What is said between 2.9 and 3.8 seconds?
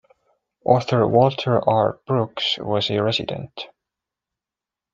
resident.